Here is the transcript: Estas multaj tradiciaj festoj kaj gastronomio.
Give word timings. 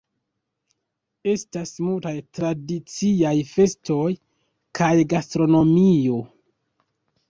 Estas 1.33 1.73
multaj 1.89 2.15
tradiciaj 2.39 3.37
festoj 3.53 4.03
kaj 4.83 4.93
gastronomio. 5.17 6.23